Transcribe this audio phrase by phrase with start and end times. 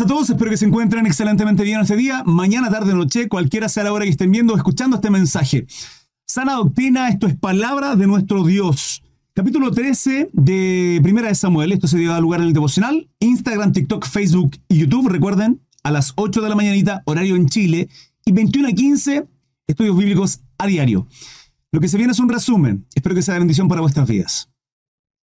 [0.00, 3.84] a todos, espero que se encuentren excelentemente bien este día, mañana, tarde, noche, cualquiera sea
[3.84, 5.66] la hora que estén viendo o escuchando este mensaje.
[6.26, 9.02] Sana doctrina, esto es palabra de nuestro Dios.
[9.32, 14.06] Capítulo 13 de Primera de Samuel, esto se dio lugar en el devocional, Instagram, TikTok,
[14.06, 17.88] Facebook y YouTube, recuerden, a las 8 de la mañanita, horario en Chile,
[18.24, 19.26] y 21 a 15,
[19.66, 21.06] estudios bíblicos a diario.
[21.72, 24.50] Lo que se viene es un resumen, espero que sea de bendición para vuestras vidas.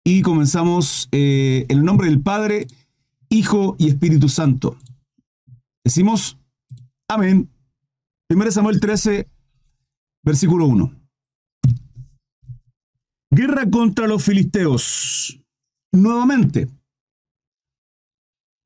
[0.05, 2.67] Y comenzamos eh, el nombre del Padre,
[3.31, 4.77] Hijo y Espíritu Santo.
[5.85, 6.37] Decimos,
[7.09, 7.49] amén.
[8.29, 9.29] 1 Samuel 13,
[10.25, 10.93] versículo 1.
[13.33, 15.41] Guerra contra los filisteos.
[15.93, 16.69] Nuevamente.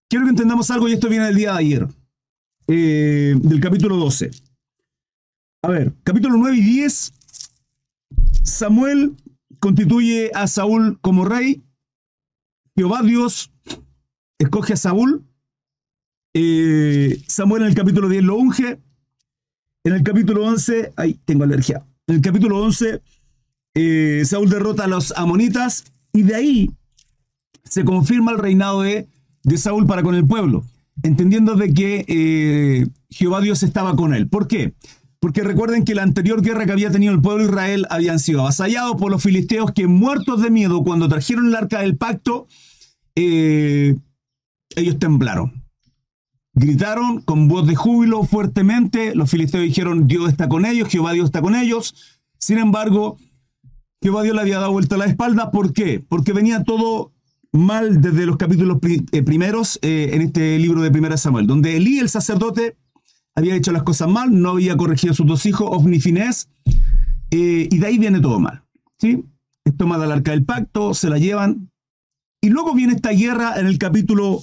[0.08, 1.88] Quiero que entendamos algo y esto viene del día de ayer,
[2.68, 4.30] eh, del capítulo 12.
[5.62, 7.12] A ver, capítulo 9 y 10.
[8.42, 9.16] Samuel
[9.60, 11.64] constituye a Saúl como rey.
[12.76, 13.53] Jehová Dios
[14.44, 15.24] escoge a Saúl.
[16.34, 18.78] Eh, Samuel en el capítulo 10 lo unge.
[19.84, 21.84] En el capítulo 11, ahí tengo alergia.
[22.06, 23.02] En el capítulo 11,
[23.74, 26.70] eh, Saúl derrota a los amonitas y de ahí
[27.64, 29.08] se confirma el reinado de,
[29.42, 30.64] de Saúl para con el pueblo,
[31.02, 34.28] entendiendo de que eh, Jehová Dios estaba con él.
[34.28, 34.74] ¿Por qué?
[35.18, 38.40] Porque recuerden que la anterior guerra que había tenido el pueblo de Israel habían sido
[38.40, 42.46] avasallados por los filisteos que muertos de miedo cuando trajeron el arca del pacto,
[44.76, 45.64] ellos temblaron.
[46.54, 49.14] Gritaron con voz de júbilo fuertemente.
[49.14, 51.94] Los filisteos dijeron, Dios está con ellos, Jehová Dios está con ellos.
[52.38, 53.16] Sin embargo,
[54.00, 55.50] Jehová Dios le había dado vuelta la espalda.
[55.50, 56.04] ¿Por qué?
[56.06, 57.12] Porque venía todo
[57.54, 58.78] mal desde los capítulos
[59.12, 62.76] eh, primeros eh, en este libro de Primera Samuel, donde Elí, el sacerdote,
[63.36, 66.48] había hecho las cosas mal, no había corregido a sus dos hijos, Ofni y Finés,
[67.30, 68.64] eh, y de ahí viene todo mal.
[68.98, 69.24] ¿sí?
[69.64, 71.70] Es tomada el arca del pacto, se la llevan,
[72.40, 74.42] y luego viene esta guerra en el capítulo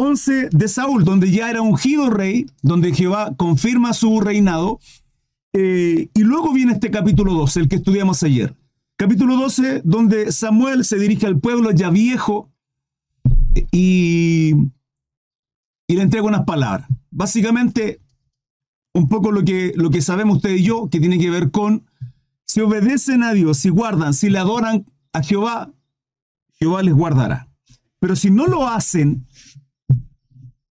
[0.00, 4.80] 11 de Saúl, donde ya era ungido rey, donde Jehová confirma su reinado.
[5.52, 8.56] Eh, y luego viene este capítulo 12, el que estudiamos ayer.
[8.96, 12.50] Capítulo 12, donde Samuel se dirige al pueblo ya viejo
[13.70, 14.54] y,
[15.86, 16.88] y le entrega unas palabras.
[17.10, 18.00] Básicamente,
[18.94, 21.84] un poco lo que, lo que sabemos usted y yo, que tiene que ver con
[22.46, 25.70] si obedecen a Dios, si guardan, si le adoran a Jehová,
[26.58, 27.48] Jehová les guardará.
[27.98, 29.26] Pero si no lo hacen,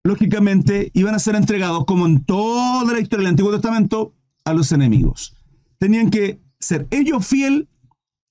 [0.04, 4.14] lógicamente iban a ser entregados, como en toda la historia del Antiguo Testamento,
[4.46, 5.36] a los enemigos.
[5.78, 7.70] Tenían que ser ellos fiel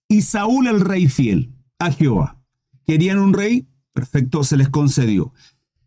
[0.08, 2.40] y Saúl el rey fiel a Jehová.
[2.86, 5.32] Querían un rey, perfecto, se les concedió.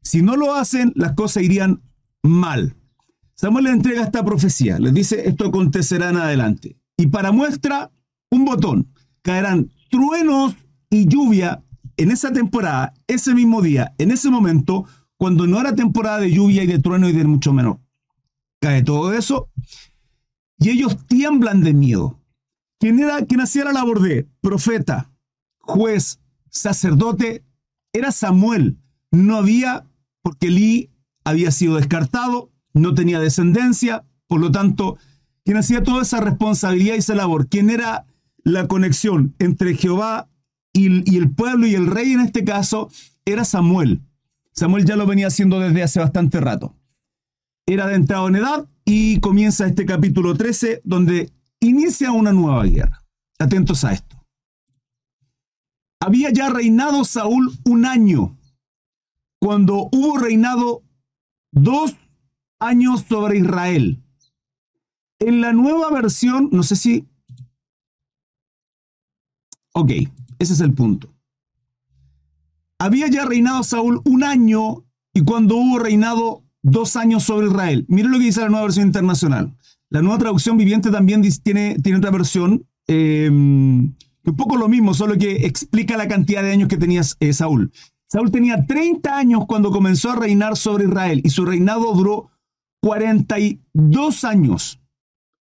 [0.02, 1.82] Si no lo hacen, las cosas irían
[2.24, 2.76] mal.
[3.36, 6.78] Samuel le entrega esta profecía, les dice, esto acontecerá en adelante.
[6.98, 7.92] Y para muestra,
[8.30, 8.88] un botón.
[9.24, 10.56] Caerán truenos
[10.90, 11.64] y lluvia
[11.98, 14.86] en esa temporada, ese mismo día, en ese momento,
[15.22, 17.78] cuando no era temporada de lluvia y de trueno y de mucho menos.
[18.60, 19.52] Cae todo eso
[20.58, 22.20] y ellos tiemblan de miedo.
[22.80, 25.12] Quien, era, quien hacía la labor de profeta,
[25.60, 27.46] juez, sacerdote,
[27.94, 28.80] era Samuel.
[29.12, 29.86] No había,
[30.24, 30.90] porque Lee
[31.24, 34.98] había sido descartado, no tenía descendencia, por lo tanto,
[35.46, 38.08] quien hacía toda esa responsabilidad y esa labor, quien era
[38.44, 40.32] la conexión entre Jehová
[40.74, 42.90] y el pueblo y el rey en este caso,
[43.24, 44.02] era Samuel.
[44.62, 46.76] Samuel ya lo venía haciendo desde hace bastante rato.
[47.66, 53.04] Era de entrado en edad y comienza este capítulo 13 donde inicia una nueva guerra.
[53.40, 54.24] Atentos a esto.
[56.00, 58.38] Había ya reinado Saúl un año,
[59.40, 60.84] cuando hubo reinado
[61.52, 61.96] dos
[62.60, 64.04] años sobre Israel.
[65.18, 67.08] En la nueva versión, no sé si...
[69.74, 69.90] Ok,
[70.38, 71.11] ese es el punto.
[72.82, 77.86] Había ya reinado Saúl un año y cuando hubo reinado dos años sobre Israel.
[77.88, 79.56] Miren lo que dice la nueva versión internacional.
[79.92, 83.94] La nueva traducción viviente también tiene, otra versión, em,
[84.26, 87.72] un poco lo mismo, solo que explica la cantidad de años que tenía eh, Saúl.
[88.08, 92.32] Saúl tenía 30 años cuando comenzó a reinar sobre Israel y su reinado duró
[92.82, 94.80] 42 años.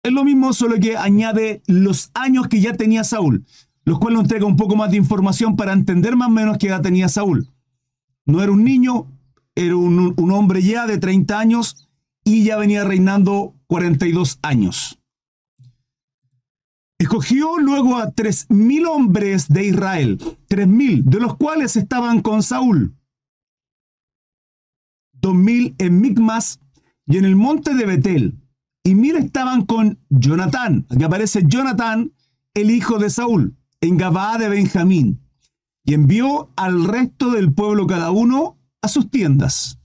[0.01, 3.45] Es lo mismo, solo que añade los años que ya tenía Saúl
[3.87, 6.67] los cuales nos entrega un poco más de información para entender más o menos qué
[6.67, 7.47] edad tenía Saúl.
[8.25, 9.07] No era un niño,
[9.55, 11.87] era un, hombre ya de 30 años
[12.25, 14.99] y ya venía reinando 42 años.
[16.99, 20.17] Escogió luego a 3.000 hombres de Israel,
[20.49, 22.93] 3.000, de los cuales estaban con Saúl.
[25.21, 26.59] 2.000 en Micmas
[27.05, 28.35] y en el monte de Betel.
[28.83, 30.85] Y mil estaban con Jonatán.
[30.89, 32.11] Aquí aparece Jonatán,
[32.53, 35.21] el hijo de Saúl en Gabaa de Benjamín
[35.83, 39.79] y envió al resto del pueblo cada uno a sus tiendas.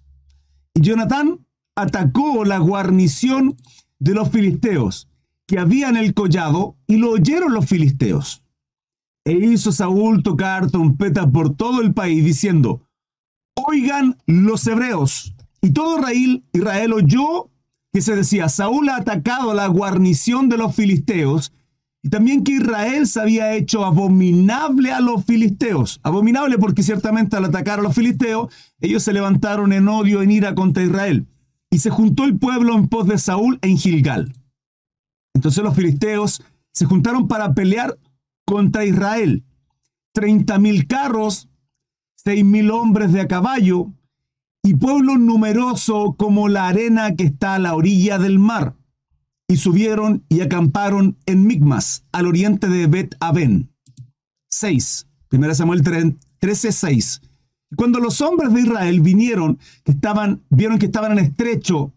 [0.75, 1.47] Y Jonatán
[1.77, 3.57] atacó la guarnición
[3.99, 5.09] de los filisteos
[5.47, 8.43] que había en el collado y lo oyeron los filisteos.
[9.25, 12.89] E hizo Saúl tocar trompeta por todo el país diciendo,
[13.55, 15.35] oigan los hebreos.
[15.61, 16.01] Y todo
[16.53, 17.51] Israel oyó
[17.93, 21.53] que se decía, Saúl ha atacado la guarnición de los filisteos
[22.05, 26.01] y también que Israel se había hecho abominable a los filisteos.
[26.03, 30.57] Abominable porque ciertamente al atacar a los filisteos, ellos se levantaron en odio, en ira
[30.57, 31.29] contra Israel.
[31.71, 34.35] Y se juntó el pueblo en pos de Saúl en Gilgal.
[35.33, 37.97] Entonces los filisteos se juntaron para pelear
[38.45, 39.45] contra Israel.
[40.13, 41.49] Treinta mil carros,
[42.17, 43.93] seis mil hombres de a caballo
[44.65, 48.75] y pueblo numeroso como la arena que está a la orilla del mar
[49.49, 53.71] y subieron y acamparon en Migmas, al oriente de Bet Aben.
[54.51, 55.07] 6.
[55.31, 57.23] 1 Samuel 13, 6.
[57.77, 61.93] Cuando los hombres de Israel vinieron, que estaban, vieron que estaban en estrecho,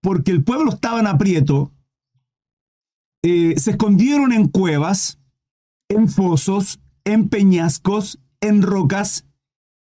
[0.00, 1.72] porque el pueblo estaba en aprieto,
[3.22, 5.18] eh, se escondieron en cuevas,
[5.88, 9.24] en fosos, en peñascos, en rocas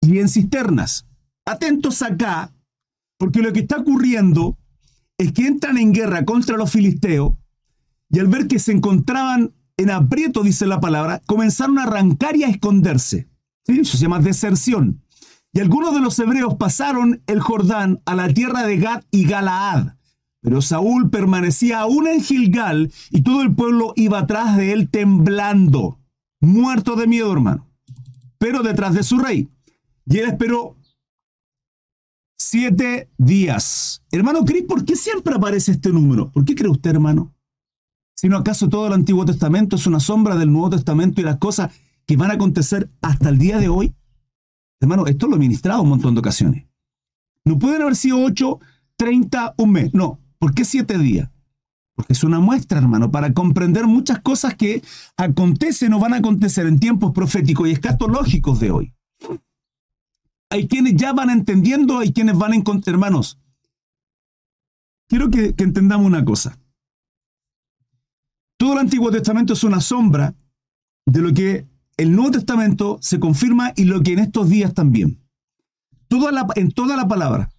[0.02, 1.06] y en cisternas.
[1.46, 2.52] Atentos acá,
[3.20, 4.58] porque lo que está ocurriendo
[5.18, 7.34] es que entran en guerra contra los filisteos
[8.10, 12.44] y al ver que se encontraban en aprieto, dice la palabra, comenzaron a arrancar y
[12.44, 13.28] a esconderse.
[13.68, 15.02] Eso se llama deserción.
[15.52, 19.96] Y algunos de los hebreos pasaron el Jordán a la tierra de Gad y Galaad.
[20.42, 26.00] Pero Saúl permanecía aún en Gilgal y todo el pueblo iba atrás de él temblando,
[26.40, 27.68] muerto de miedo, hermano,
[28.38, 29.50] pero detrás de su rey.
[30.06, 30.78] Y él esperó
[32.46, 34.04] siete días.
[34.12, 36.32] Hermano Cris, ¿por qué siempre aparece este número?
[36.32, 37.34] ¿Por qué cree usted, hermano?
[38.16, 41.38] Si no acaso todo el Antiguo Testamento es una sombra del Nuevo Testamento y las
[41.38, 41.74] cosas
[42.06, 43.96] que van a acontecer hasta el día de hoy.
[44.80, 46.68] Hermano, esto lo he ministrado un montón de ocasiones.
[47.46, 48.60] No pueden haber sido ocho,
[48.96, 49.94] treinta, un mes.
[49.94, 50.20] No.
[50.38, 51.32] ¿Por qué siete días?
[51.96, 54.84] Porque es una muestra, hermano, para comprender muchas cosas que
[55.18, 58.94] acontecen o van a acontecer en tiempos proféticos y escatológicos de hoy.
[60.50, 63.40] Hay quienes ya van entendiendo, hay quienes van en hermanos.
[65.08, 66.58] Quiero que, que entendamos una cosa.
[68.58, 70.36] Todo el Antiguo Testamento es una sombra
[71.06, 75.22] de lo que el Nuevo Testamento se confirma y lo que en estos días también.
[76.08, 77.50] Toda la, en toda la palabra.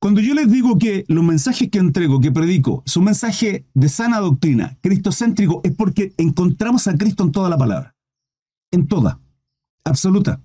[0.00, 4.20] Cuando yo les digo que los mensajes que entrego, que predico, son mensajes de sana
[4.20, 7.96] doctrina, cristocéntrico, es porque encontramos a Cristo en toda la palabra.
[8.70, 9.20] En toda.
[9.84, 10.40] Absoluta.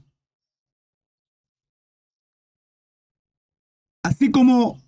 [4.04, 4.84] Así como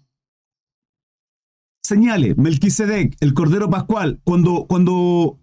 [1.85, 5.37] señale Melquisedec, el Cordero Pascual, cuando, cuando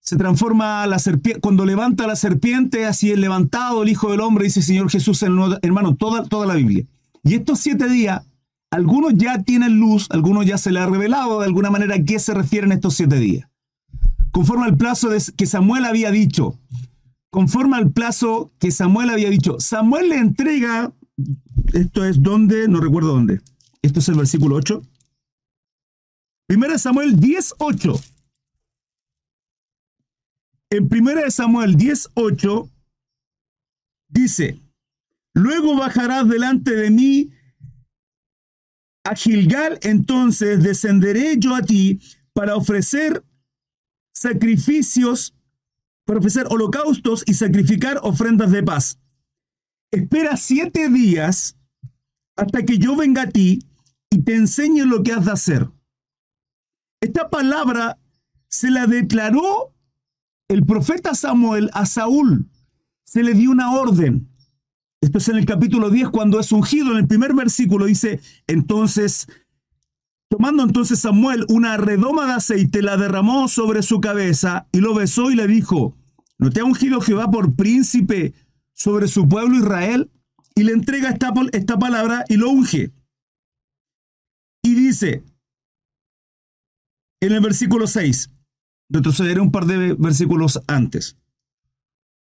[0.00, 4.44] se transforma la serpiente, cuando levanta la serpiente, así es levantado el Hijo del Hombre,
[4.44, 6.84] dice Señor Jesús, hermano, toda, toda la Biblia.
[7.24, 8.22] Y estos siete días,
[8.70, 12.18] algunos ya tienen luz, algunos ya se les ha revelado de alguna manera a qué
[12.18, 13.48] se refieren estos siete días.
[14.30, 16.58] Conforme al plazo que Samuel había dicho,
[17.30, 20.92] conforme al plazo que Samuel había dicho, Samuel le entrega
[21.72, 23.40] esto es donde, no recuerdo dónde.
[23.82, 24.82] Esto es el versículo 8.
[26.46, 28.00] Primera Samuel 10, 8.
[30.70, 32.70] En Primera Samuel 10, 8
[34.08, 34.60] dice,
[35.34, 37.30] luego bajarás delante de mí
[39.04, 42.00] a Gilgal, entonces descenderé yo a ti
[42.32, 43.24] para ofrecer
[44.14, 45.34] sacrificios,
[46.04, 48.98] para ofrecer holocaustos y sacrificar ofrendas de paz
[49.92, 51.56] espera siete días
[52.36, 53.66] hasta que yo venga a ti
[54.10, 55.70] y te enseñe lo que has de hacer.
[57.00, 57.98] Esta palabra
[58.48, 59.74] se la declaró
[60.48, 62.48] el profeta Samuel a Saúl.
[63.04, 64.28] Se le dio una orden.
[65.00, 66.92] Esto es en el capítulo 10 cuando es ungido.
[66.92, 69.26] En el primer versículo dice, entonces,
[70.28, 75.30] tomando entonces Samuel una redoma de aceite, la derramó sobre su cabeza y lo besó
[75.30, 75.96] y le dijo,
[76.38, 78.34] ¿no te ha ungido Jehová por príncipe
[78.74, 80.10] sobre su pueblo Israel
[80.54, 82.92] y le entrega esta, esta palabra y lo unge.
[84.62, 85.24] Y dice
[87.22, 88.30] en el versículo 6,
[88.90, 91.16] retrocederé un par de versículos antes.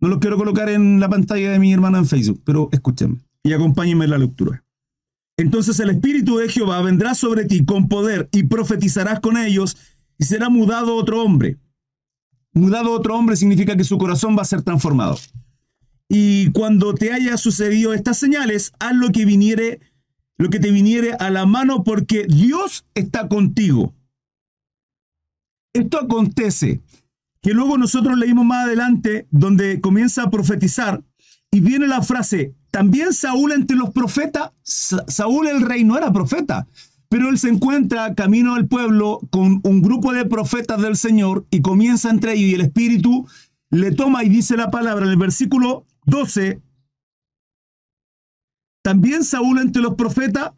[0.00, 3.52] No los quiero colocar en la pantalla de mi hermano en Facebook, pero escúchenme y
[3.52, 4.64] acompáñenme en la lectura.
[5.36, 9.76] Entonces el Espíritu de Jehová vendrá sobre ti con poder y profetizarás con ellos
[10.18, 11.58] y será mudado otro hombre.
[12.52, 15.16] Mudado otro hombre significa que su corazón va a ser transformado.
[16.08, 19.80] Y cuando te haya sucedido estas señales, haz lo que viniere,
[20.38, 23.94] lo que te viniere a la mano, porque Dios está contigo.
[25.74, 26.80] Esto acontece,
[27.42, 31.04] que luego nosotros leímos más adelante, donde comienza a profetizar,
[31.50, 36.66] y viene la frase, también Saúl entre los profetas, Saúl el rey no era profeta,
[37.08, 41.62] pero él se encuentra camino al pueblo con un grupo de profetas del Señor y
[41.62, 43.26] comienza entre ellos y el Espíritu
[43.70, 46.62] le toma y dice la palabra en el versículo 12.
[48.82, 50.52] También Saúl entre los profetas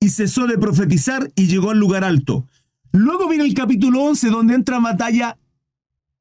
[0.00, 2.46] y cesó de profetizar y llegó al lugar alto.
[2.92, 5.36] Luego viene el capítulo 11 donde entra batalla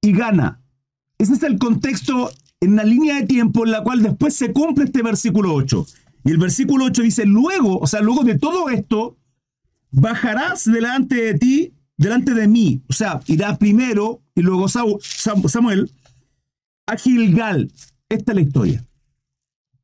[0.02, 0.62] y gana.
[1.18, 4.86] Ese es el contexto en la línea de tiempo en la cual después se cumple
[4.86, 5.86] este versículo 8.
[6.26, 9.18] Y el versículo 8 dice, luego, o sea, luego de todo esto,
[9.92, 12.82] bajarás delante de ti, delante de mí.
[12.90, 15.92] O sea, irá primero y luego Samuel
[16.88, 17.72] a Gilgal.
[18.14, 18.86] Esta es la historia.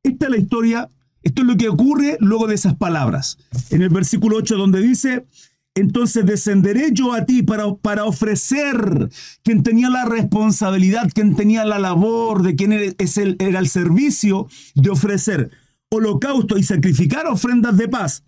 [0.04, 0.88] Esta es la historia,
[1.22, 3.38] esto es lo que ocurre luego de esas palabras.
[3.70, 5.26] En el versículo 8 donde dice,
[5.74, 9.10] entonces descenderé yo a ti para, para ofrecer
[9.42, 14.48] quien tenía la responsabilidad, quien tenía la labor, de quien es el, era el servicio
[14.76, 15.50] de ofrecer
[15.90, 18.22] holocausto y sacrificar ofrendas de paz.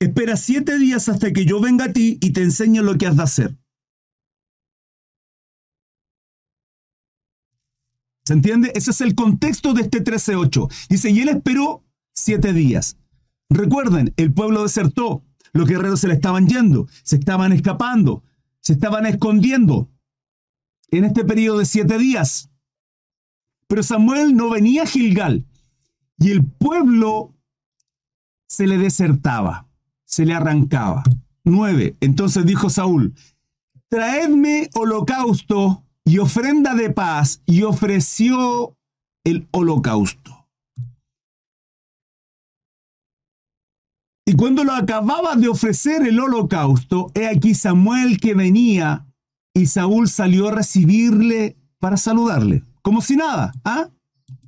[0.00, 3.18] Espera siete días hasta que yo venga a ti y te enseñe lo que has
[3.18, 3.59] de hacer.
[8.30, 8.70] ¿Se entiende?
[8.76, 10.86] Ese es el contexto de este 13.8.
[10.88, 11.82] Dice, y él esperó
[12.12, 12.96] siete días.
[13.48, 18.22] Recuerden, el pueblo desertó, los guerreros se le estaban yendo, se estaban escapando,
[18.60, 19.90] se estaban escondiendo
[20.92, 22.52] en este periodo de siete días.
[23.66, 25.44] Pero Samuel no venía a Gilgal
[26.16, 27.34] y el pueblo
[28.46, 29.66] se le desertaba,
[30.04, 31.02] se le arrancaba.
[31.42, 31.96] Nueve.
[31.98, 33.12] Entonces dijo Saúl,
[33.88, 38.76] traedme holocausto y ofrenda de paz y ofreció
[39.24, 40.48] el holocausto.
[44.26, 49.06] Y cuando lo acababa de ofrecer el holocausto, he aquí Samuel que venía
[49.54, 53.52] y Saúl salió a recibirle para saludarle, como si nada.
[53.64, 53.90] ¿ah?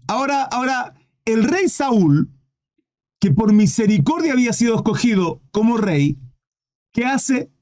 [0.08, 2.28] Ahora, ahora, el rey Saúl,
[3.20, 6.18] que por misericordia había sido escogido como rey,
[6.92, 7.52] ¿qué hace?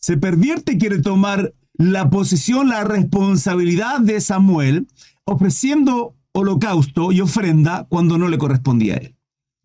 [0.00, 4.88] Se pervierte y quiere tomar la posición, la responsabilidad de Samuel,
[5.24, 9.16] ofreciendo holocausto y ofrenda cuando no le correspondía a él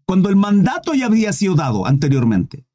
[0.08, 2.66] cuando el mandato ya había sido dado anteriormente.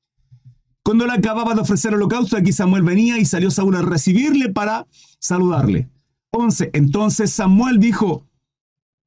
[0.84, 4.86] Cuando él acababa de ofrecer holocausto, aquí Samuel venía y salió Saúl a recibirle para
[5.18, 5.88] saludarle.
[6.32, 6.70] 11.
[6.74, 8.26] Entonces Samuel dijo,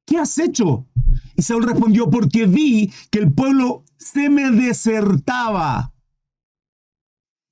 [0.06, 0.86] ¿qué has hecho?
[1.36, 5.92] Y Saúl respondió, porque vi que el pueblo se me desertaba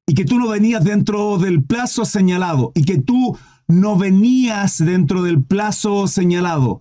[0.06, 5.22] y que tú no venías dentro del plazo señalado y que tú no venías dentro
[5.22, 6.80] del plazo señalado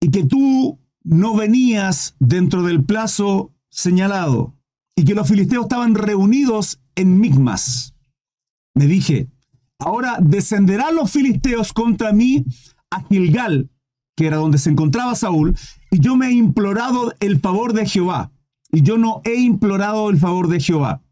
[0.00, 4.54] y que tú no venías dentro del plazo señalado
[4.96, 7.94] y que los filisteos estaban reunidos en Migmas.
[8.74, 9.28] Me dije,
[9.78, 12.44] ahora descenderán los filisteos contra mí
[12.90, 13.70] a Gilgal,
[14.16, 15.56] que era donde se encontraba Saúl,
[15.90, 18.32] y yo me he implorado el favor de Jehová,
[18.70, 21.02] y yo no he implorado el favor de Jehová.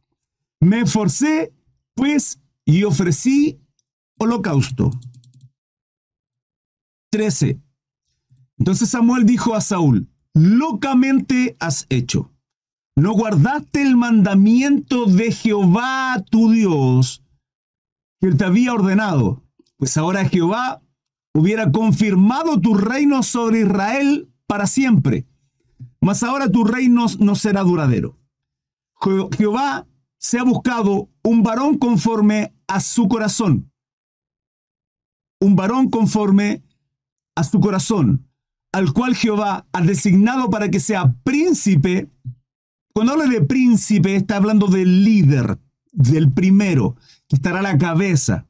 [0.61, 1.53] Me esforcé,
[1.95, 3.61] pues, y ofrecí
[4.19, 4.91] holocausto.
[7.11, 7.61] 13.
[8.59, 12.31] Entonces Samuel dijo a Saúl, locamente has hecho.
[12.97, 17.23] No guardaste el mandamiento de Jehová tu Dios
[18.21, 19.43] que él te había ordenado,
[19.77, 20.83] pues ahora Jehová
[21.33, 25.27] hubiera confirmado tu reino sobre Israel para siempre,
[26.01, 28.19] mas ahora tu reino no será duradero.
[29.37, 29.87] Jehová
[30.29, 33.73] se ha buscado un varón conforme a su corazón,
[35.41, 36.63] un varón conforme
[37.35, 38.29] a su corazón,
[38.71, 42.11] al cual Jehová ha designado para que sea príncipe.
[42.93, 45.59] Cuando habla de príncipe, está hablando del líder,
[45.93, 48.47] del primero, que estará a la cabeza,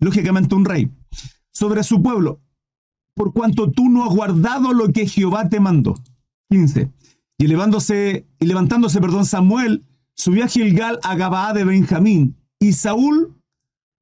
[0.00, 0.90] lógicamente un rey,
[1.50, 2.40] sobre su pueblo,
[3.12, 6.02] por cuanto tú no has guardado lo que Jehová te mandó.
[6.48, 6.90] 15.
[7.36, 9.84] Y elevándose, y levantándose, perdón, Samuel
[10.18, 13.40] subió a Gilgal a Gabaa de Benjamín, y Saúl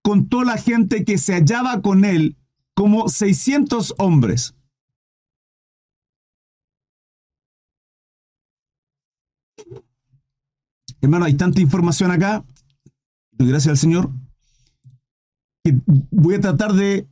[0.02, 2.36] contó la gente que se hallaba con él
[2.74, 4.54] como 600 hombres.
[11.00, 12.44] Hermano, hay tanta información acá,
[13.32, 14.10] gracias al Señor,
[15.62, 15.74] que
[16.10, 17.06] voy a tratar de,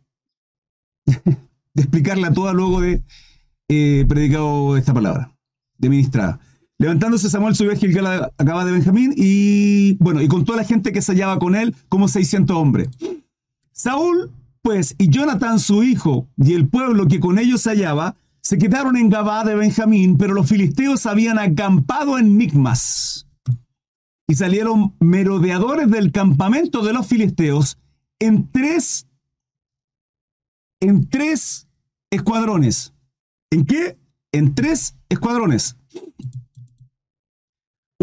[1.75, 3.05] explicarla toda luego de
[3.69, 5.37] eh, predicado esta palabra,
[5.79, 6.41] de ministrada.
[6.79, 10.93] Levantándose Samuel subió a Gilgal acaba de Benjamín y bueno, y con toda la gente
[10.93, 12.89] que se hallaba con él, como 600 hombres.
[13.73, 18.59] Saúl, pues, y Jonathan su hijo, y el pueblo que con ellos se hallaba, se
[18.59, 23.27] quedaron en Gabá de Benjamín, pero los filisteos habían acampado en Migmas
[24.27, 27.79] y salieron merodeadores del campamento de los filisteos
[28.19, 29.07] en tres,
[30.81, 31.69] en tres
[32.11, 32.93] escuadrones.
[33.51, 33.97] ¿En qué?
[34.35, 35.77] en tres escuadrones.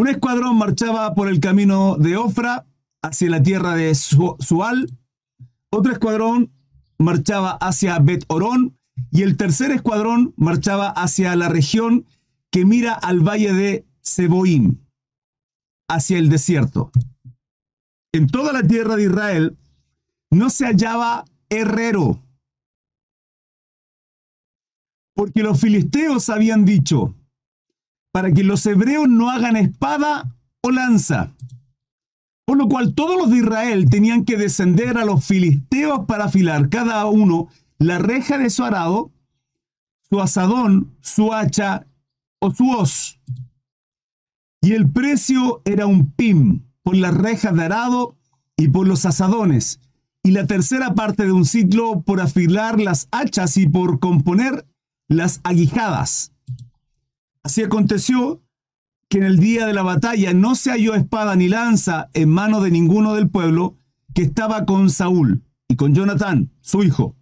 [0.01, 2.65] Un escuadrón marchaba por el camino de Ofra
[3.03, 4.97] hacia la tierra de Sual,
[5.69, 6.51] otro escuadrón
[6.97, 8.79] marchaba hacia Bet Orón
[9.11, 12.07] y el tercer escuadrón marchaba hacia la región
[12.49, 14.79] que mira al valle de Seboim,
[15.87, 16.89] hacia el desierto.
[18.11, 19.59] En toda la tierra de Israel
[20.31, 22.23] no se hallaba herrero,
[25.13, 27.13] porque los filisteos habían dicho,
[28.11, 31.31] para que los hebreos no hagan espada o lanza.
[32.45, 36.69] Por lo cual todos los de Israel tenían que descender a los filisteos para afilar
[36.69, 39.11] cada uno la reja de su arado,
[40.09, 41.87] su asadón, su hacha
[42.39, 43.19] o su hoz.
[44.61, 48.15] Y el precio era un pim por las rejas de arado
[48.57, 49.79] y por los asadones,
[50.23, 54.67] y la tercera parte de un ciclo por afilar las hachas y por componer
[55.07, 56.31] las aguijadas.
[57.43, 58.41] Así aconteció
[59.09, 62.61] que en el día de la batalla no se halló espada ni lanza en mano
[62.61, 63.77] de ninguno del pueblo
[64.13, 67.15] que estaba con Saúl y con Jonatán, su hijo,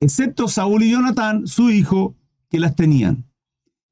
[0.00, 2.16] excepto Saúl y Jonatán, su hijo,
[2.50, 3.26] que las tenían.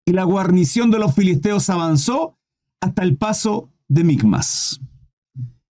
[0.07, 2.39] Y la guarnición de los filisteos avanzó
[2.81, 4.81] hasta el paso de Micmas.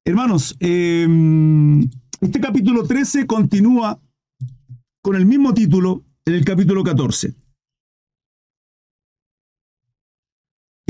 [0.05, 1.83] Hermanos, em,
[2.21, 4.01] este capítulo 13 continúa
[5.03, 7.35] con el mismo título en el capítulo 14.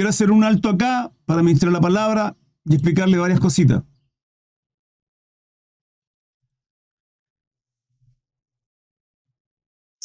[0.02, 3.84] Quiero hacer un alto acá para ministrar la palabra y explicarle varias cositas.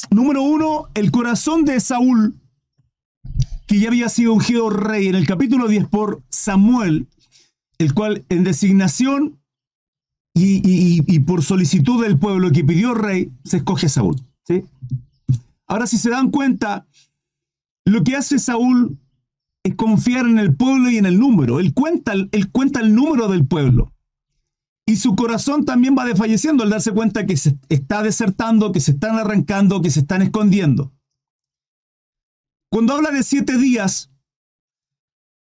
[0.08, 2.36] Número uno, el corazón de Saúl,
[3.66, 7.08] que ya había sido ungido rey en el capítulo 10 por Samuel,
[7.78, 9.40] el cual en designación
[10.32, 14.14] y, por solicitud del pueblo que pidió rey, se escoge a Saúl.
[14.44, 14.62] ¿sí?
[15.66, 16.86] Ahora, si se dan cuenta,
[17.84, 18.96] lo que hace Saúl
[19.76, 21.60] confiar en el pueblo y en el número.
[21.60, 23.92] Él cuenta, él cuenta el número del pueblo.
[24.86, 28.92] Y su corazón también va desfalleciendo al darse cuenta que se está desertando, que se
[28.92, 30.94] están arrancando, que se están escondiendo.
[32.70, 34.10] Cuando habla de siete días,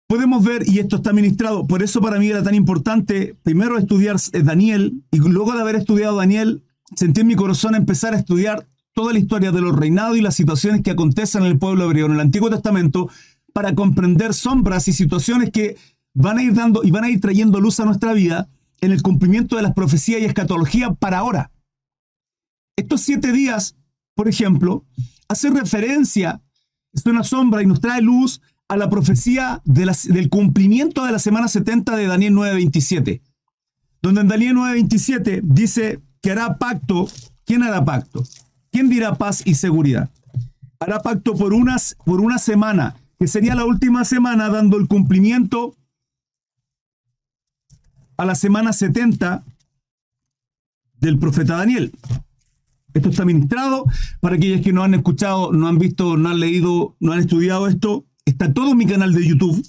[0.07, 4.17] podemos ver, y esto está ministrado, por eso para mí era tan importante primero estudiar
[4.33, 6.63] eh, Daniel, y luego de haber estudiado Daniel,
[6.95, 10.35] sentí en mi corazón empezar a estudiar toda la historia de los reinados y las
[10.35, 13.09] situaciones que acontecen en el pueblo hebreo en el Antiguo Testamento,
[13.55, 15.77] para comprender sombras y situaciones que
[16.13, 18.49] van a ir dando y van a ir trayendo luz a nuestra vida
[18.81, 21.51] en el cumplimiento de las profecías y escatología para ahora.
[22.75, 23.77] Estos siete días,
[24.13, 24.83] por ejemplo,
[25.29, 26.41] hacen referencia,
[26.91, 31.47] es una sombra y nos trae luz a la profecía del cumplimiento de la semana
[31.47, 33.21] 70 de Daniel 9:27,
[34.01, 37.07] donde en Daniel 9:27 dice que hará pacto.
[37.45, 38.21] ¿Quién hará pacto?
[38.69, 40.09] ¿Quién dirá paz y seguridad?
[40.77, 45.75] Hará pacto por, unas, por una semana que sería la última semana dando el cumplimiento
[48.17, 49.43] a la semana 70
[50.99, 51.91] del profeta Daniel.
[52.93, 53.85] Esto está ministrado
[54.21, 57.67] para aquellos que no han escuchado, no han visto, no han leído, no han estudiado
[57.67, 58.05] esto.
[58.23, 59.65] Está todo en mi canal de YouTube.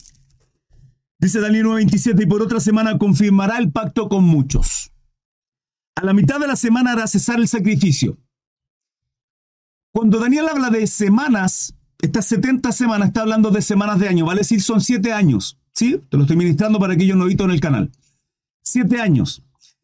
[1.19, 4.93] Dice Daniel 9:27 y por otra semana confirmará el pacto con muchos.
[5.97, 8.17] A la mitad de la semana hará cesar el sacrificio.
[9.93, 11.75] Cuando Daniel habla de semanas,
[12.07, 15.59] estas 70 semanas está hablando de semanas de año, vale decir, son 7 años.
[15.73, 16.01] ¿Sí?
[16.09, 17.91] Te lo estoy ministrando para aquellos novitos en el canal.
[18.63, 19.43] 7 años.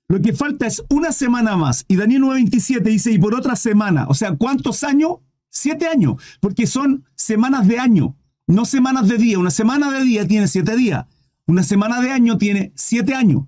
[0.09, 1.85] Lo que falta es una semana más.
[1.89, 4.07] Y Daniel 9:27 dice, y por otra semana.
[4.09, 5.17] O sea, ¿cuántos años?
[5.51, 6.23] 7 años.
[6.41, 9.39] Porque son semanas de año, no semanas de día.
[9.39, 11.07] Una semana de día tiene 7 días.
[11.47, 13.45] Una semana de año tiene 7 años.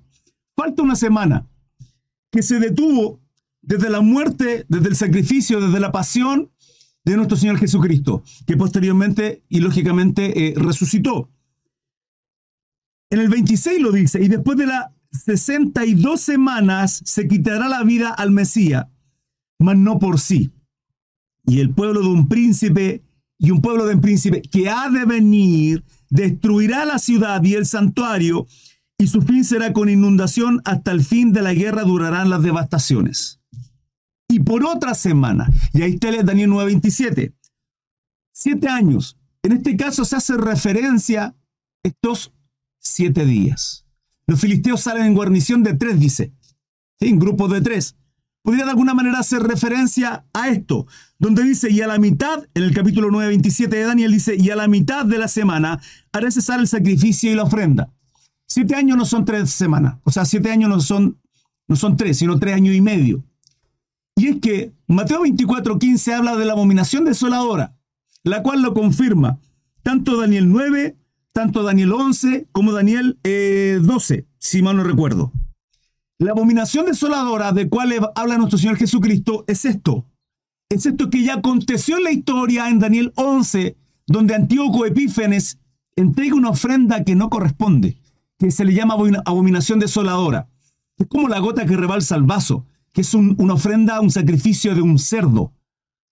[0.57, 1.47] Falta una semana
[2.31, 3.21] que se detuvo
[3.63, 6.51] desde la muerte, desde el sacrificio, desde la pasión
[7.05, 11.31] de nuestro Señor Jesucristo, que posteriormente y lógicamente eh, resucitó.
[13.11, 18.11] En el 26 lo dice, y después de las 62 semanas se quitará la vida
[18.11, 18.87] al Mesías,
[19.59, 20.51] mas no por sí.
[21.47, 23.05] Y el pueblo de un príncipe
[23.39, 27.67] y un pueblo de un príncipe que ha de venir destruirá la ciudad y el
[27.67, 28.47] santuario,
[28.97, 33.44] y su fin será con inundación hasta el fin de la guerra durarán las devastaciones
[34.29, 35.51] y por otra semana.
[35.73, 37.35] Y ahí está Daniel 9:27.
[38.33, 39.19] Siete años.
[39.43, 41.35] En este caso se hace referencia a
[41.83, 42.33] estos
[42.81, 43.87] siete días.
[44.27, 46.33] Los filisteos salen en guarnición de tres, dice.
[47.01, 47.97] En grupos de tres.
[48.43, 50.87] Podría de alguna manera hacer referencia a esto,
[51.19, 54.57] donde dice, y a la mitad, en el capítulo 9:27 de Daniel dice, y a
[54.57, 55.81] la mitad de la semana
[56.13, 57.95] haré cesar el sacrificio y la ofrenda.
[58.47, 61.19] Siete años no son tres semanas, o sea, siete años no son,
[61.69, 63.25] no son tres, sino tres años y medio.
[64.17, 67.77] Y es que Mateo 24:15 habla de la abominación desoladora,
[68.23, 69.39] la cual lo confirma.
[69.83, 70.97] tanto Daniel 9,
[71.33, 75.31] tanto Daniel 11 como Daniel 12, eh, si mal no recuerdo.
[76.19, 80.07] La abominación desoladora de cual habla nuestro Señor Jesucristo es esto.
[80.71, 85.59] Es esto que ya aconteció en la historia en Daniel 11, donde Antíoco Epífenes
[85.97, 87.99] entrega una ofrenda que no corresponde,
[88.39, 88.97] que se le llama
[89.27, 90.49] abominación desoladora.
[90.97, 94.81] Es como la gota que rebalsa el vaso, que es una ofrenda, un sacrificio de
[94.81, 95.53] un cerdo,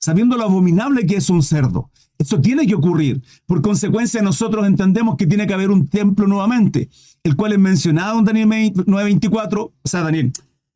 [0.01, 1.91] sabiendo lo abominable que es un cerdo.
[2.19, 3.23] Eso tiene que ocurrir.
[3.47, 6.91] Por consecuencia, nosotros entendemos que tiene que haber un templo nuevamente,
[7.23, 10.33] el cual es mencionado en Daniel 9.24, o sea, Daniel,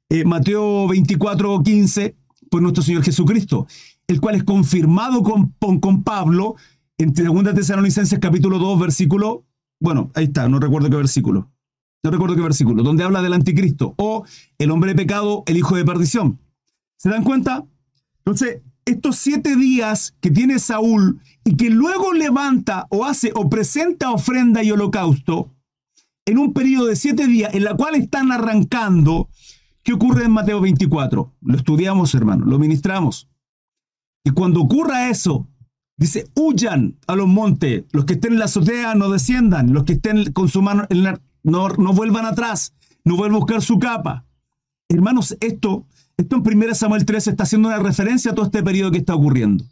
[0.08, 2.14] eh, Mateo 24.15,
[2.50, 3.66] por nuestro Señor Jesucristo,
[4.06, 6.54] el cual es confirmado con, con Pablo
[6.96, 9.44] en 2 Tesalonicenses capítulo 2, versículo,
[9.80, 11.50] bueno, ahí está, no recuerdo qué versículo,
[12.02, 14.24] no recuerdo qué versículo, donde habla del anticristo o
[14.58, 16.38] el hombre de pecado, el hijo de perdición.
[16.96, 17.64] ¿Se dan cuenta?
[18.18, 24.12] Entonces, estos siete días que tiene Saúl y que luego levanta o hace o presenta
[24.12, 25.52] ofrenda y holocausto
[26.24, 29.28] en un periodo de siete días en la cual están arrancando,
[29.82, 31.32] ¿qué ocurre en Mateo 24?
[31.40, 33.28] Lo estudiamos, hermano, lo ministramos.
[34.24, 35.48] Y cuando ocurra eso,
[35.98, 39.94] Dice, huyan a los montes, los que estén en la azotea no desciendan, los que
[39.94, 44.26] estén con su mano en la, no, vuelvan atrás, no vuelvan a buscar su capa.
[44.88, 48.90] Hermanos, esto, esto en 1 Samuel 13 está haciendo una referencia a todo este periodo
[48.90, 49.64] que está ocurriendo.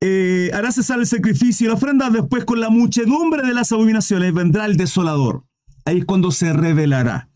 [0.00, 4.34] Eh, hará cesar el sacrificio y la ofrenda, después con la muchedumbre de las abominaciones
[4.34, 5.44] vendrá el desolador.
[5.84, 7.28] Ahí es cuando se revelará.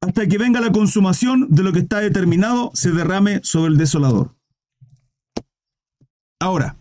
[0.00, 4.36] Hasta que venga la consumación de lo que está determinado, se derrame sobre el desolador.
[6.38, 6.76] Ahora,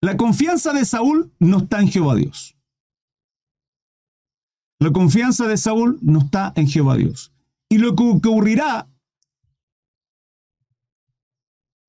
[0.00, 2.56] la confianza de Saúl no está en Jehová Dios.
[4.84, 7.32] La confianza de Saúl no está en Jehová Dios.
[7.70, 8.86] Y lo que ocurrirá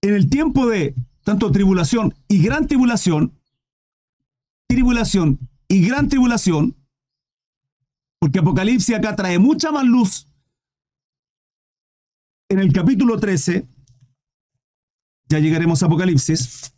[0.01, 3.38] en el tiempo de tanto tribulación y gran tribulación,
[4.69, 6.77] tribulación y gran tribulación,
[8.17, 10.29] porque Apocalipsis acá trae mucha más luz.
[12.47, 13.67] En el capítulo 13,
[15.27, 16.73] ya llegaremos a Apocalipsis.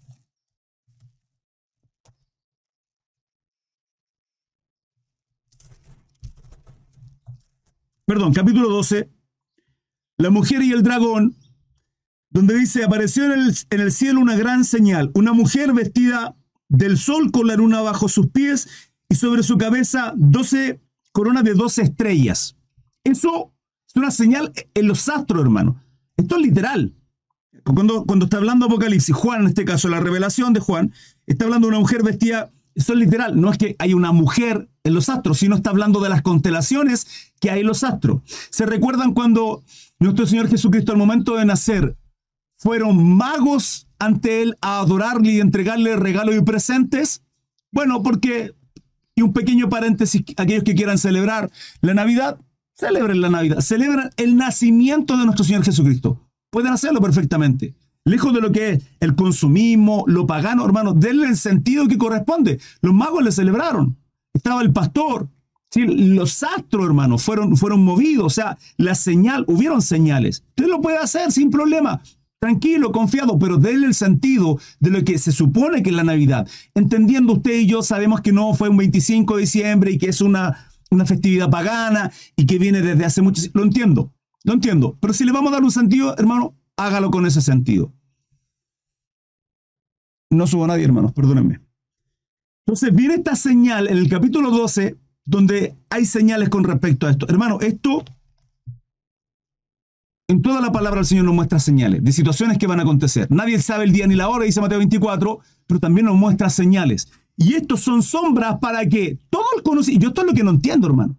[8.08, 9.12] Perdón, capítulo 12.
[10.16, 11.36] La mujer y el dragón,
[12.30, 16.38] donde dice, apareció en el, cielo una gran señal, una mujer vestida
[16.70, 18.70] del sol con la luna bajo sus pies
[19.10, 20.80] y sobre su cabeza 12
[21.12, 22.56] coronas de 12 estrellas.
[23.04, 23.54] Eso
[23.86, 25.84] es una señal en los astros, hermano.
[26.16, 26.96] Esto es literal.
[27.66, 30.94] Cuando, cuando está hablando Apocalipsis, Juan, en este caso, la revelación de Juan,
[31.26, 34.70] está hablando de una mujer vestida, eso es literal, no es que hay una mujer
[34.84, 37.08] en los astros, sino está hablando de las constelaciones
[37.40, 38.22] que hay en los astros.
[38.52, 39.64] ¿Se recuerdan cuando
[40.00, 41.98] nuestro Señor Jesucristo al momento de nacer
[42.56, 47.24] fueron magos ante Él a adorarle y entregarle regalos y presentes?
[47.72, 48.54] Bueno, porque,
[49.16, 51.50] y un pequeño paréntesis, aquellos que quieran celebrar
[51.82, 52.40] la Navidad,
[52.76, 56.30] celebren la Navidad, celebran el nacimiento de nuestro Señor Jesucristo.
[56.52, 57.74] Pueden hacerlo perfectamente.
[58.08, 62.60] Lejos de lo que es el consumismo, lo pagano, hermano, denle el sentido que corresponde.
[62.82, 63.98] Los magos le celebraron.
[64.34, 65.30] Estaba el pastor.
[65.76, 68.26] Los astros, hermano, fueron, fueron movidos.
[68.26, 70.44] O sea, la señal, hubieron señales.
[70.50, 72.02] Usted lo puede hacer sin problema.
[72.40, 76.48] Tranquilo, confiado, pero denle el sentido de lo que se supone que es la Navidad.
[76.76, 80.22] Entendiendo usted y yo, sabemos que no fue un 25 de diciembre y que es
[80.22, 84.14] una, una festividad pagana y que viene desde hace mucho Lo entiendo.
[84.46, 84.98] No entiendo.
[85.02, 87.92] Pero si le vamos a dar un sentido, hermano, hágalo con ese sentido.
[90.30, 91.62] No subo a nadie, hermanos, perdónenme.
[92.66, 97.26] Entonces viene esta señal en el capítulo 12, donde hay señales con respecto a esto.
[97.30, 98.04] Hermano, esto,
[100.28, 103.32] en toda la palabra el Señor nos muestra señales de situaciones que van a acontecer.
[103.32, 107.10] Nadie sabe el día ni la hora, dice Mateo 24, pero también nos muestra señales.
[107.38, 110.52] Y estos son sombras para que todo el conocimiento, yo esto es lo que no
[110.52, 111.16] entiendo, hermano.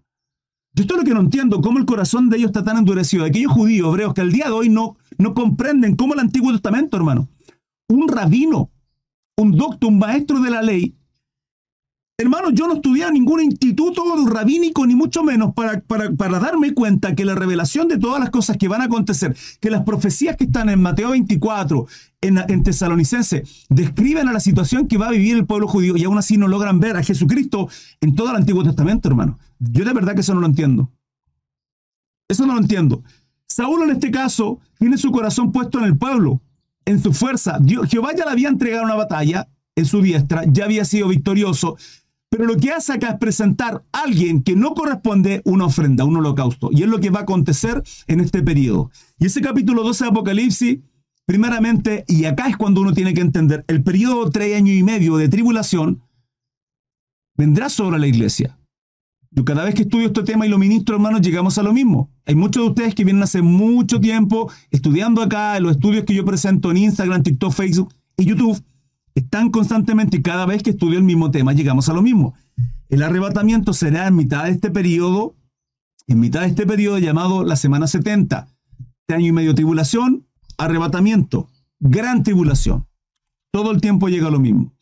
[0.74, 3.24] Esto es lo que no entiendo, cómo el corazón de ellos está tan endurecido.
[3.24, 6.96] Aquellos judíos, hebreos, que al día de hoy no, no comprenden cómo el Antiguo Testamento,
[6.96, 7.28] hermano,
[7.88, 8.70] un rabino,
[9.38, 10.94] un doctor, un maestro de la ley,
[12.20, 17.14] Hermano, yo no estudié en ningún instituto rabínico, ni mucho menos, para, para, darme cuenta
[17.14, 20.42] que la revelación de todas las cosas que van a acontecer, que las profecías que
[20.42, 21.86] están en Mateo 24,
[22.20, 26.02] en, en Tesalonicense, describen a la situación que va a vivir el pueblo judío y
[26.02, 27.68] aún así no logran ver a Jesucristo
[28.00, 29.38] en todo el Antiguo Testamento, hermano.
[29.60, 30.90] Yo de verdad que eso no lo entiendo.
[32.28, 33.04] Eso no lo entiendo.
[33.46, 36.42] Saúl en este caso tiene su corazón puesto en el pueblo,
[36.88, 37.58] en su fuerza.
[37.88, 41.76] Jehová ya le había entregado una batalla en su diestra, ya había sido victorioso,
[42.30, 46.16] pero lo que hace acá es presentar a alguien que no corresponde una ofrenda, un
[46.16, 46.70] holocausto.
[46.72, 48.90] Y es lo que va a acontecer en este periodo.
[49.18, 50.78] Y ese capítulo 12 de Apocalipsis
[51.28, 55.18] Primeramente, y acá es cuando uno tiene que entender, el periodo tres años y medio
[55.18, 56.02] de tribulación
[57.36, 58.58] vendrá sobre la iglesia.
[59.30, 62.10] Yo cada vez que estudio este tema y lo ministro, hermanos, llegamos a lo mismo.
[62.24, 66.14] Hay muchos de ustedes que vienen hace mucho tiempo estudiando acá, en los estudios que
[66.14, 68.62] yo presento en Instagram, TikTok, Facebook y YouTube,
[69.14, 72.34] están constantemente y cada vez que estudio el mismo tema llegamos a lo mismo.
[72.88, 75.36] El arrebatamiento será en mitad de este periodo,
[76.06, 78.48] en mitad de este periodo llamado la semana 70.
[78.78, 81.48] Este año y medio tribulación, arrebatamiento,
[81.80, 82.86] gran tribulación.
[83.50, 84.72] Todo el tiempo llega lo mismo.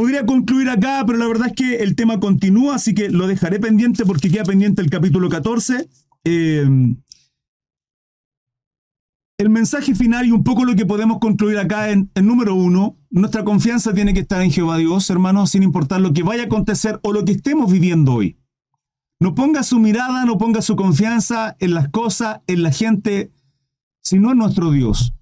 [0.00, 3.60] Podría concluir acá, pero la verdad es que el tema continúa, así que lo dejaré
[3.60, 5.90] pendiente porque queda pendiente el capítulo 14.
[6.24, 6.66] Eh,
[9.36, 12.96] el mensaje final y un poco lo que podemos concluir acá en, en, número uno,
[13.10, 16.46] nuestra confianza tiene que estar en Jehová Dios, hermanos, sin importar lo que vaya a
[16.46, 18.38] acontecer o lo que estemos viviendo hoy.
[19.20, 23.32] No ponga su mirada, no ponga su confianza en las cosas, en la gente,
[24.02, 25.12] sino en nuestro Dios.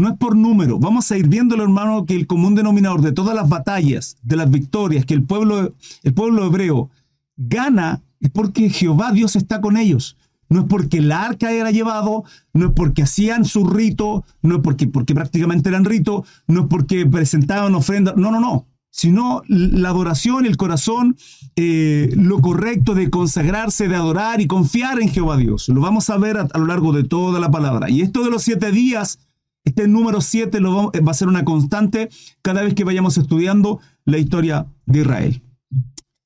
[0.00, 0.78] No es por número.
[0.78, 4.50] Vamos a ir viéndolo, hermano, que el común denominador de todas las batallas, de las
[4.50, 6.90] victorias que el pueblo, el pueblo hebreo
[7.36, 10.16] gana, es porque Jehová Dios está con ellos.
[10.48, 14.62] No es porque el arca era llevado, no es porque hacían su rito, no es
[14.62, 18.66] porque, porque prácticamente eran rito, no es porque presentaban ofrendas, no, no, no.
[18.90, 21.16] Sino la adoración, el corazón,
[21.54, 25.68] eh, lo correcto de consagrarse, de adorar y confiar en Jehová Dios.
[25.68, 27.88] Lo vamos a ver a, a lo largo de toda la palabra.
[27.88, 29.20] Y esto de los siete días
[29.64, 32.08] este número 7 va, a ser una constante
[32.42, 35.42] cada vez que vayamos estudiando la historia de Israel.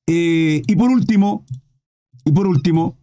[0.07, 1.45] Eh, y por último,
[2.23, 2.97] y por último,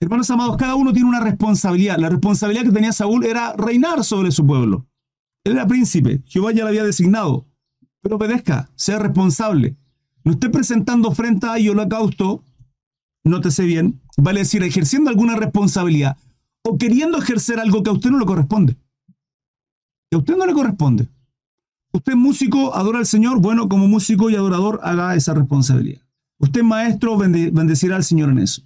[0.00, 1.98] hermanos amados, cada uno tiene una responsabilidad.
[1.98, 4.86] La responsabilidad que tenía Saúl era reinar sobre su pueblo.
[5.44, 7.46] Él era príncipe, Jehová ya lo había designado.
[8.02, 9.76] Pero obedezca, sea responsable.
[10.24, 12.44] No esté presentando frente a holocausto,
[13.24, 16.16] nótese bien, vale decir, ejerciendo alguna responsabilidad
[16.62, 18.76] o queriendo ejercer algo que a usted no le corresponde.
[20.10, 21.08] Y a usted no le corresponde.
[21.92, 26.02] Usted músico, adora al Señor, bueno, como músico y adorador, haga esa responsabilidad.
[26.38, 28.62] Usted es maestro, bendecirá al Señor en eso.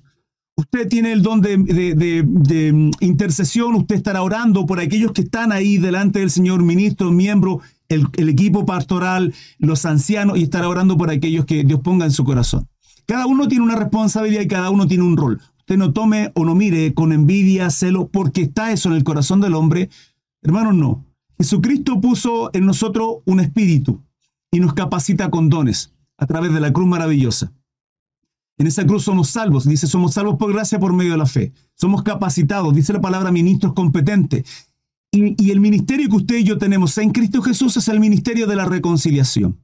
[0.57, 5.79] Usted tiene el don de, mm, intercesión, usted estará orando por aquellos que están ahí
[5.79, 11.11] delante del Señor, ministro, miembro, el, el equipo pastoral, los ancianos, y estará orando por
[11.11, 12.69] aquellos que Dios ponga en su corazón.
[13.07, 15.41] Cada uno tiene una responsabilidad y cada uno tiene un rol.
[15.59, 19.41] Usted no tome o no mire con envidia, celo, porque está eso en el corazón
[19.41, 19.91] del hombre.
[20.43, 21.05] Hermanos, no.
[21.45, 24.03] Jesucristo puso en nosotros un espíritu
[24.51, 27.53] y nos capacita con dones a través de la cruz maravillosa.
[28.57, 31.53] En esa cruz somos salvos, dice, somos salvos por gracia por medio de la fe.
[31.75, 34.73] Somos capacitados, dice la palabra ministros competentes.
[35.11, 38.57] Y, el ministerio que usted y yo tenemos en Cristo Jesús es el ministerio de
[38.57, 39.61] la reconciliación.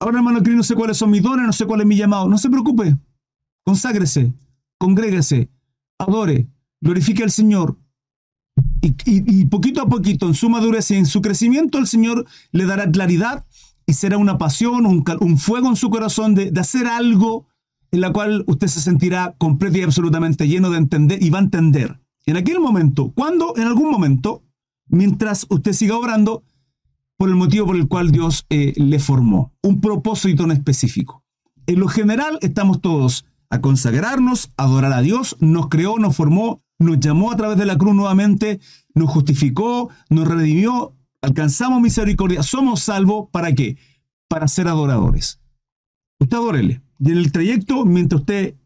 [0.00, 2.28] Ahora, hermano Cristo, no sé cuáles son mis dones, no sé cuál es mi llamado.
[2.28, 2.98] No se preocupe.
[3.64, 4.34] Conságrese,
[4.76, 5.48] congréguese,
[5.98, 6.46] adore,
[6.82, 7.78] glorifique al Señor,
[8.82, 12.90] y, poquito a poquito, en su madurez y en su crecimiento, el Señor le dará
[12.90, 13.44] claridad
[13.86, 17.46] y será una pasión, un, fuego en su corazón de, hacer algo
[17.90, 21.42] en la cual usted se sentirá completo y absolutamente lleno de entender y va a
[21.42, 22.00] entender.
[22.26, 24.42] En aquel momento, cuando en algún momento,
[24.86, 26.44] mientras usted siga obrando,
[27.16, 31.22] por el motivo por el cual Dios eh, le formó, un propósito en específico.
[31.66, 36.62] En lo general, estamos todos a consagrarnos, a adorar a Dios, nos creó, nos formó,
[36.80, 38.58] nos llamó a través de la cruz nuevamente,
[38.94, 43.76] nos justificó, nos redimió, alcanzamos misericordia, somos salvos, ¿para qué?
[44.28, 45.40] Para ser adoradores.
[46.18, 46.82] Usted adórele.
[46.98, 48.56] Y en el trayecto, mientras usted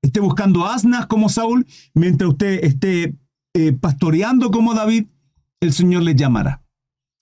[0.00, 3.16] esté buscando asnas como Saúl, mientras usted esté
[3.54, 5.06] eh, pastoreando como David,
[5.60, 6.62] el Señor le llamará.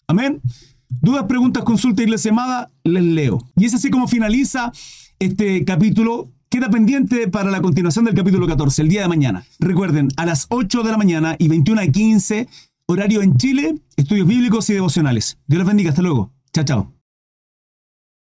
[0.06, 0.40] Amén.
[0.88, 3.38] Dudas, preguntas, consulta, iglesia amada, les leo.
[3.56, 4.72] Y es así como finaliza
[5.18, 9.44] este capítulo queda pendiente para la continuación del capítulo 14, el día de mañana.
[9.58, 12.48] Recuerden, a las 8 de la mañana y 21 a 15,
[12.86, 15.38] horario en Chile, estudios bíblicos y devocionales.
[15.46, 16.32] Dios les bendiga, hasta luego.
[16.52, 16.97] Chao, chao.